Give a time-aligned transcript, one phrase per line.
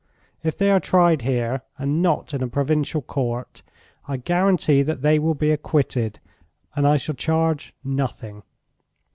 [0.41, 3.61] If they are tried here, and not in a provincial court,
[4.07, 6.19] I guarantee that they will be acquitted,
[6.75, 8.41] and I shall charge nothing.